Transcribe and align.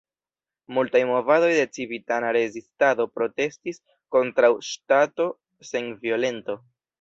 Multaj 0.75 1.01
movadoj 1.09 1.49
de 1.57 1.65
civitana 1.77 2.31
rezistado 2.37 3.07
protestis 3.19 3.79
kontraŭ 4.17 4.51
ŝtato 4.71 5.29
sen 5.71 5.93
violento. 6.09 6.59